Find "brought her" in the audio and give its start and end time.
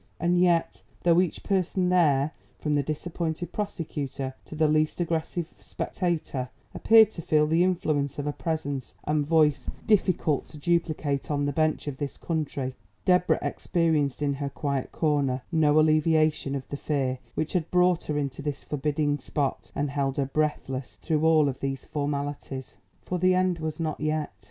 17.69-18.17